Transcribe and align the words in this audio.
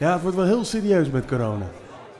Ja, 0.00 0.12
het 0.12 0.22
wordt 0.22 0.36
wel 0.36 0.46
heel 0.46 0.64
serieus 0.64 1.10
met 1.10 1.26
corona. 1.26 1.66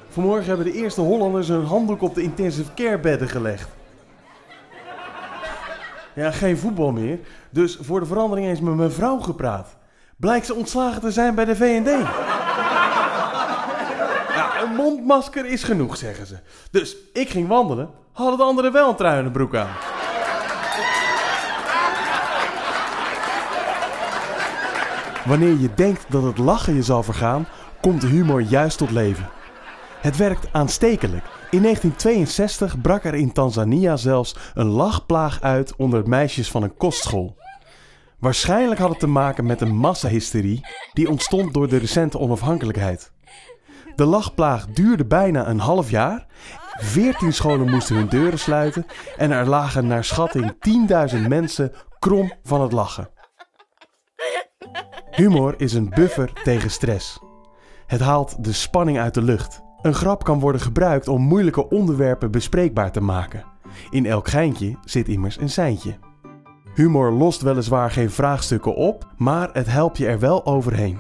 Vanmorgen 0.08 0.46
hebben 0.46 0.64
de 0.64 0.72
eerste 0.72 1.00
Hollanders 1.00 1.48
een 1.48 1.64
handdoek 1.64 2.03
op 2.03 2.14
de 2.14 2.22
intensive 2.22 2.75
care 2.75 2.98
bedden 2.98 3.29
gelegd. 3.29 3.68
Ja, 6.14 6.30
geen 6.30 6.58
voetbal 6.58 6.93
meer. 6.93 7.19
Dus 7.51 7.79
voor 7.80 8.01
de 8.01 8.06
verandering 8.06 8.48
eens 8.48 8.61
met 8.61 8.74
mijn 8.74 8.90
vrouw 8.90 9.18
gepraat. 9.18 9.77
Blijkt 10.16 10.46
ze 10.46 10.54
ontslagen 10.54 11.00
te 11.00 11.11
zijn 11.11 11.35
bij 11.35 11.45
de 11.45 11.57
V&D. 11.57 11.89
Ja, 14.35 14.62
een 14.62 14.75
mondmasker 14.75 15.46
is 15.46 15.62
genoeg, 15.62 15.96
zeggen 15.96 16.26
ze. 16.26 16.36
Dus 16.71 16.96
ik 17.12 17.29
ging 17.29 17.49
wandelen, 17.49 17.90
hadden 18.12 18.39
de 18.39 18.44
anderen 18.44 18.72
wel 18.72 18.89
een 18.89 18.96
trui 18.96 19.18
en 19.18 19.25
een 19.25 19.32
broek 19.32 19.57
aan. 19.57 19.71
Wanneer 25.30 25.58
je 25.58 25.75
denkt 25.75 26.04
dat 26.08 26.22
het 26.22 26.39
lachen 26.39 26.75
je 26.75 26.82
zal 26.82 27.02
vergaan, 27.02 27.46
komt 27.80 28.00
de 28.00 28.07
humor 28.07 28.40
juist 28.40 28.79
tot 28.79 28.90
leven. 28.90 29.29
Het 30.00 30.16
werkt 30.16 30.52
aanstekelijk. 30.52 31.25
In 31.50 31.62
1962 31.62 32.80
brak 32.80 33.05
er 33.05 33.14
in 33.14 33.33
Tanzania 33.33 33.97
zelfs 33.97 34.36
een 34.55 34.66
lachplaag 34.66 35.41
uit 35.41 35.77
onder 35.77 36.08
meisjes 36.08 36.50
van 36.50 36.62
een 36.62 36.77
kostschool. 36.77 37.36
Waarschijnlijk 38.19 38.80
had 38.80 38.91
het 38.91 38.98
te 38.98 39.06
maken 39.06 39.47
met 39.47 39.61
een 39.61 39.77
massahysterie 39.77 40.66
die 40.92 41.08
ontstond 41.08 41.55
door 41.55 41.69
de 41.69 41.77
recente 41.77 42.19
onafhankelijkheid. 42.19 43.12
De 43.97 44.05
lachplaag 44.05 44.66
duurde 44.66 45.05
bijna 45.05 45.48
een 45.48 45.60
half 45.60 45.91
jaar. 45.91 46.27
14 46.77 47.33
scholen 47.33 47.70
moesten 47.70 47.97
hun 47.97 48.08
deuren 48.08 48.38
sluiten 48.38 48.86
en 49.16 49.30
er 49.30 49.48
lagen 49.48 49.86
naar 49.86 50.05
schatting 50.05 50.55
10.000 51.14 51.28
mensen 51.28 51.72
krom 51.98 52.33
van 52.42 52.60
het 52.60 52.72
lachen. 52.72 53.19
Humor 55.20 55.55
is 55.56 55.72
een 55.72 55.88
buffer 55.88 56.33
tegen 56.44 56.70
stress. 56.70 57.20
Het 57.86 58.00
haalt 58.00 58.44
de 58.44 58.52
spanning 58.52 58.98
uit 58.98 59.14
de 59.14 59.22
lucht. 59.22 59.62
Een 59.82 59.94
grap 59.94 60.24
kan 60.24 60.40
worden 60.40 60.60
gebruikt 60.60 61.08
om 61.08 61.22
moeilijke 61.22 61.68
onderwerpen 61.68 62.30
bespreekbaar 62.30 62.92
te 62.92 63.00
maken. 63.00 63.44
In 63.90 64.06
elk 64.06 64.28
geintje 64.28 64.77
zit 64.84 65.08
immers 65.08 65.40
een 65.40 65.48
seintje. 65.48 65.98
Humor 66.74 67.12
lost 67.12 67.42
weliswaar 67.42 67.90
geen 67.90 68.10
vraagstukken 68.10 68.74
op, 68.74 69.06
maar 69.16 69.50
het 69.52 69.66
helpt 69.66 69.98
je 69.98 70.06
er 70.06 70.18
wel 70.18 70.46
overheen. 70.46 70.98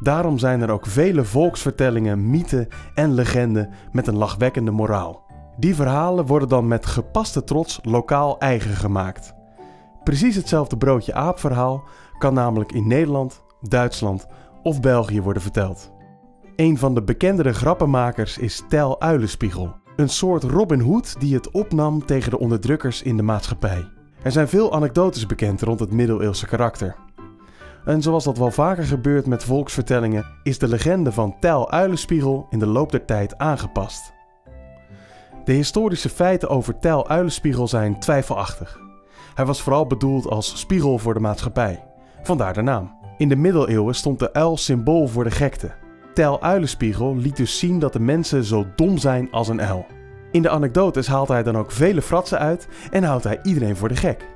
Daarom 0.00 0.38
zijn 0.38 0.60
er 0.60 0.70
ook 0.70 0.86
vele 0.86 1.24
volksvertellingen, 1.24 2.30
mythen 2.30 2.68
en 2.94 3.14
legenden 3.14 3.70
met 3.92 4.06
een 4.06 4.16
lachwekkende 4.16 4.70
moraal. 4.70 5.22
Die 5.56 5.74
verhalen 5.74 6.26
worden 6.26 6.48
dan 6.48 6.68
met 6.68 6.86
gepaste 6.86 7.44
trots 7.44 7.78
lokaal 7.82 8.38
eigen 8.38 8.74
gemaakt. 8.74 9.34
Precies 10.04 10.36
hetzelfde 10.36 10.76
broodje 10.76 11.14
aap 11.14 11.38
verhaal 11.40 11.84
kan 12.18 12.34
namelijk 12.34 12.72
in 12.72 12.86
Nederland, 12.86 13.43
Duitsland 13.68 14.26
of 14.62 14.80
België 14.80 15.22
worden 15.22 15.42
verteld. 15.42 15.92
Een 16.56 16.78
van 16.78 16.94
de 16.94 17.02
bekendere 17.02 17.52
grappenmakers 17.52 18.38
is 18.38 18.62
Tel 18.68 19.00
Uilenspiegel, 19.00 19.74
een 19.96 20.08
soort 20.08 20.42
Robin 20.42 20.80
Hood 20.80 21.20
die 21.20 21.34
het 21.34 21.50
opnam 21.50 22.06
tegen 22.06 22.30
de 22.30 22.38
onderdrukkers 22.38 23.02
in 23.02 23.16
de 23.16 23.22
maatschappij. 23.22 23.88
Er 24.22 24.32
zijn 24.32 24.48
veel 24.48 24.74
anekdotes 24.74 25.26
bekend 25.26 25.62
rond 25.62 25.80
het 25.80 25.92
middeleeuwse 25.92 26.46
karakter. 26.46 26.96
En 27.84 28.02
zoals 28.02 28.24
dat 28.24 28.38
wel 28.38 28.50
vaker 28.50 28.84
gebeurt 28.84 29.26
met 29.26 29.44
volksvertellingen, 29.44 30.26
is 30.42 30.58
de 30.58 30.68
legende 30.68 31.12
van 31.12 31.36
Tel 31.40 31.70
Uilenspiegel 31.70 32.46
in 32.50 32.58
de 32.58 32.66
loop 32.66 32.90
der 32.90 33.04
tijd 33.04 33.38
aangepast. 33.38 34.12
De 35.44 35.52
historische 35.52 36.08
feiten 36.08 36.48
over 36.48 36.78
Tel 36.78 37.08
Uilenspiegel 37.08 37.68
zijn 37.68 38.00
twijfelachtig. 38.00 38.80
Hij 39.34 39.46
was 39.46 39.62
vooral 39.62 39.86
bedoeld 39.86 40.26
als 40.26 40.58
spiegel 40.58 40.98
voor 40.98 41.14
de 41.14 41.20
maatschappij, 41.20 41.84
vandaar 42.22 42.54
de 42.54 42.62
naam. 42.62 43.03
In 43.16 43.28
de 43.28 43.36
middeleeuwen 43.36 43.94
stond 43.94 44.18
de 44.18 44.32
uil 44.32 44.56
symbool 44.56 45.08
voor 45.08 45.24
de 45.24 45.30
gekte. 45.30 45.72
Tel 46.14 46.42
Uilenspiegel 46.42 47.16
liet 47.16 47.36
dus 47.36 47.58
zien 47.58 47.78
dat 47.78 47.92
de 47.92 48.00
mensen 48.00 48.44
zo 48.44 48.66
dom 48.76 48.98
zijn 48.98 49.28
als 49.30 49.48
een 49.48 49.62
uil. 49.62 49.86
In 50.30 50.42
de 50.42 50.48
anekdotes 50.50 51.06
haalt 51.06 51.28
hij 51.28 51.42
dan 51.42 51.56
ook 51.58 51.70
vele 51.70 52.02
fratsen 52.02 52.38
uit 52.38 52.68
en 52.90 53.02
houdt 53.02 53.24
hij 53.24 53.38
iedereen 53.42 53.76
voor 53.76 53.88
de 53.88 53.96
gek. 53.96 54.28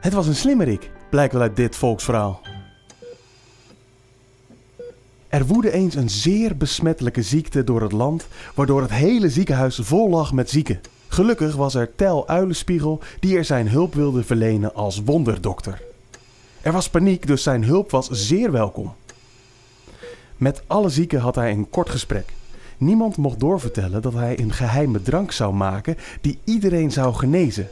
Het 0.00 0.12
was 0.12 0.26
een 0.26 0.34
slimmerik, 0.34 0.90
blijkt 1.10 1.32
wel 1.32 1.42
uit 1.42 1.56
dit 1.56 1.76
volksverhaal. 1.76 2.40
Er 5.28 5.46
woedde 5.46 5.72
eens 5.72 5.94
een 5.94 6.10
zeer 6.10 6.56
besmettelijke 6.56 7.22
ziekte 7.22 7.64
door 7.64 7.82
het 7.82 7.92
land, 7.92 8.28
waardoor 8.54 8.80
het 8.80 8.92
hele 8.92 9.30
ziekenhuis 9.30 9.78
vol 9.82 10.10
lag 10.10 10.32
met 10.32 10.50
zieken. 10.50 10.80
Gelukkig 11.08 11.56
was 11.56 11.74
er 11.74 11.94
Tel 11.94 12.28
Uilenspiegel 12.28 13.00
die 13.20 13.36
er 13.36 13.44
zijn 13.44 13.68
hulp 13.68 13.94
wilde 13.94 14.24
verlenen 14.24 14.74
als 14.74 15.02
wonderdokter. 15.04 15.82
Er 16.66 16.72
was 16.72 16.90
paniek, 16.90 17.26
dus 17.26 17.42
zijn 17.42 17.64
hulp 17.64 17.90
was 17.90 18.08
zeer 18.10 18.52
welkom. 18.52 18.94
Met 20.36 20.62
alle 20.66 20.88
zieken 20.88 21.20
had 21.20 21.34
hij 21.34 21.50
een 21.50 21.70
kort 21.70 21.90
gesprek. 21.90 22.32
Niemand 22.76 23.16
mocht 23.16 23.40
doorvertellen 23.40 24.02
dat 24.02 24.12
hij 24.12 24.38
een 24.38 24.52
geheime 24.52 25.02
drank 25.02 25.32
zou 25.32 25.54
maken 25.54 25.96
die 26.20 26.38
iedereen 26.44 26.92
zou 26.92 27.14
genezen. 27.14 27.70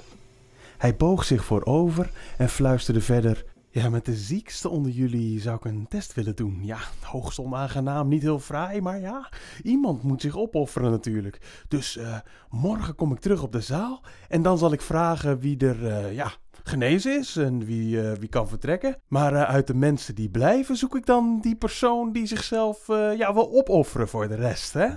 Hij 0.78 0.97
boog 0.97 1.25
zich 1.25 1.44
voorover 1.44 2.10
en 2.37 2.49
fluisterde 2.49 3.00
verder: 3.00 3.44
Ja, 3.75 3.89
met 3.89 4.05
de 4.05 4.15
ziekste 4.15 4.69
onder 4.69 4.93
jullie 4.93 5.41
zou 5.41 5.57
ik 5.57 5.65
een 5.65 5.87
test 5.89 6.15
willen 6.15 6.37
doen. 6.37 6.59
Ja, 6.62 6.79
hoogst 7.01 7.39
onaangenaam, 7.39 8.09
niet 8.09 8.23
heel 8.23 8.39
fraai, 8.39 8.81
maar 8.81 9.01
ja, 9.01 9.29
iemand 9.62 10.03
moet 10.03 10.21
zich 10.21 10.37
opofferen 10.37 10.91
natuurlijk. 10.91 11.65
Dus 11.69 11.97
uh, 11.97 12.17
morgen 12.51 12.95
kom 12.95 13.13
ik 13.13 13.21
terug 13.21 13.43
op 13.43 13.53
de 13.53 13.61
zaal 13.61 14.03
en 14.29 14.43
dan 14.43 14.59
zal 14.59 14.73
ik 14.73 14.81
vragen 14.81 15.39
wie 15.39 15.59
er, 15.59 15.83
uh, 15.83 16.15
ja, 16.15 16.33
genezen 16.65 17.19
is 17.19 17.37
en 17.37 17.65
wie, 17.65 17.97
uh, 17.97 18.13
wie 18.13 18.29
kan 18.29 18.49
vertrekken. 18.49 18.97
Maar 19.09 19.47
uit 19.47 19.67
de 19.67 19.75
mensen 19.75 20.15
die 20.15 20.31
blijven 20.31 20.77
zoek 20.77 20.97
ik 20.97 21.07
dan 21.07 21.39
die 21.41 21.57
persoon 21.57 22.13
die 22.13 22.27
zichzelf 22.27 22.87
ja, 23.17 23.34
wil 23.34 23.53
opofferen 23.53 24.09
voor 24.09 24.29
de 24.29 24.34
rest. 24.34 24.73
Hè? 24.73 24.89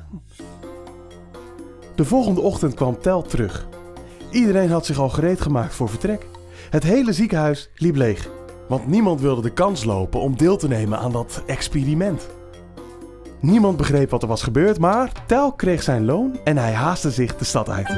De 1.95 2.05
volgende 2.05 2.41
ochtend 2.41 2.73
kwam 2.73 2.99
Tel 2.99 3.21
terug. 3.21 3.67
Iedereen 4.31 4.69
had 4.69 4.85
zich 4.85 4.99
al 4.99 5.09
gereed 5.09 5.41
gemaakt 5.41 5.75
voor 5.75 5.89
vertrek. 5.89 6.27
Het 6.69 6.83
hele 6.83 7.13
ziekenhuis 7.13 7.69
liep 7.75 7.95
leeg, 7.95 8.29
want 8.67 8.87
niemand 8.87 9.21
wilde 9.21 9.41
de 9.41 9.53
kans 9.53 9.83
lopen 9.83 10.19
om 10.19 10.37
deel 10.37 10.57
te 10.57 10.67
nemen 10.67 10.99
aan 10.99 11.11
dat 11.11 11.43
experiment. 11.45 12.27
Niemand 13.39 13.77
begreep 13.77 14.09
wat 14.09 14.21
er 14.21 14.27
was 14.27 14.43
gebeurd, 14.43 14.79
maar 14.79 15.11
Tel 15.25 15.51
kreeg 15.51 15.83
zijn 15.83 16.05
loon 16.05 16.39
en 16.43 16.57
hij 16.57 16.73
haastte 16.73 17.11
zich 17.11 17.37
de 17.37 17.45
stad 17.45 17.69
uit. 17.69 17.95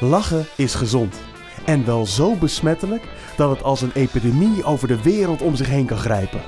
Lachen 0.00 0.46
is 0.56 0.74
gezond. 0.74 1.16
En 1.64 1.86
wel 1.86 2.06
zo 2.06 2.34
besmettelijk 2.34 3.02
dat 3.36 3.50
het 3.50 3.62
als 3.62 3.82
een 3.82 3.92
epidemie 3.94 4.64
over 4.64 4.88
de 4.88 5.02
wereld 5.02 5.42
om 5.42 5.54
zich 5.54 5.68
heen 5.68 5.86
kan 5.86 5.98
grijpen. 5.98 6.40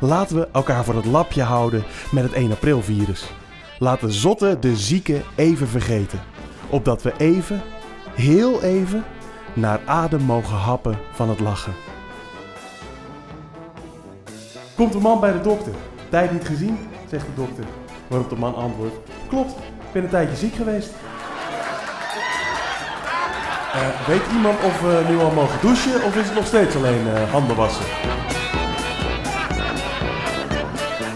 Laten 0.00 0.36
we 0.36 0.48
elkaar 0.52 0.84
voor 0.84 0.94
het 0.94 1.04
lapje 1.04 1.42
houden 1.42 1.84
met 2.10 2.22
het 2.22 2.32
1 2.32 2.50
april 2.50 2.82
virus. 2.82 3.30
Laat 3.78 4.00
de 4.00 4.10
zotte 4.10 4.56
de 4.60 4.76
zieke 4.76 5.22
even 5.34 5.68
vergeten. 5.68 6.20
Opdat 6.70 7.02
we 7.02 7.12
even, 7.16 7.62
heel 8.14 8.62
even, 8.62 9.04
naar 9.52 9.80
adem 9.86 10.22
mogen 10.22 10.56
happen 10.56 10.98
van 11.12 11.28
het 11.28 11.40
lachen. 11.40 11.72
Komt 14.76 14.92
de 14.92 14.98
man 14.98 15.20
bij 15.20 15.32
de 15.32 15.40
dokter. 15.40 15.72
Tijd 16.08 16.32
niet 16.32 16.46
gezien, 16.46 16.78
zegt 17.08 17.26
de 17.26 17.34
dokter. 17.34 17.64
Waarop 18.08 18.30
de 18.30 18.36
man 18.36 18.54
antwoordt: 18.54 18.94
Klopt, 19.28 19.50
ik 19.50 19.92
ben 19.92 20.02
een 20.02 20.08
tijdje 20.08 20.36
ziek 20.36 20.54
geweest. 20.54 20.90
Uh, 23.74 24.06
weet 24.06 24.22
iemand 24.32 24.64
of 24.64 24.80
we 24.80 25.04
nu 25.08 25.18
al 25.18 25.30
mogen 25.30 25.60
douchen 25.60 26.04
of 26.04 26.16
is 26.16 26.26
het 26.26 26.34
nog 26.34 26.46
steeds 26.46 26.76
alleen 26.76 27.06
uh, 27.06 27.30
handen 27.30 27.56
wassen? 27.56 27.84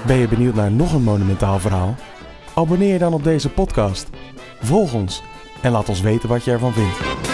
Ben 0.06 0.16
je 0.16 0.28
benieuwd 0.28 0.54
naar 0.54 0.70
nog 0.70 0.92
een 0.92 1.02
monumentaal 1.02 1.58
verhaal? 1.58 1.94
Abonneer 2.54 2.92
je 2.92 2.98
dan 2.98 3.12
op 3.12 3.24
deze 3.24 3.50
podcast. 3.50 4.08
Volg 4.60 4.92
ons 4.94 5.22
en 5.64 5.72
laat 5.72 5.88
ons 5.88 6.00
weten 6.00 6.28
wat 6.28 6.44
je 6.44 6.50
ervan 6.50 6.72
vindt. 6.72 7.33